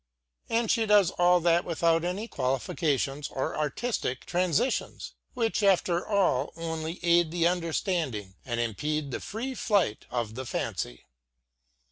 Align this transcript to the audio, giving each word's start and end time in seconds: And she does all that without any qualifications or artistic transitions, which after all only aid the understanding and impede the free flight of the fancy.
And 0.49 0.71
she 0.71 0.87
does 0.87 1.11
all 1.11 1.39
that 1.41 1.63
without 1.63 2.03
any 2.03 2.27
qualifications 2.27 3.27
or 3.29 3.55
artistic 3.55 4.25
transitions, 4.25 5.13
which 5.35 5.61
after 5.61 6.07
all 6.07 6.53
only 6.55 6.99
aid 7.03 7.29
the 7.29 7.47
understanding 7.47 8.33
and 8.43 8.59
impede 8.59 9.11
the 9.11 9.19
free 9.19 9.53
flight 9.53 10.07
of 10.09 10.33
the 10.33 10.47
fancy. 10.47 11.05